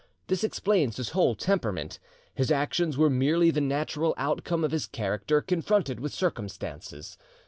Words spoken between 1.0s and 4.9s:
whole temperament; his actions were merely the natural outcome of his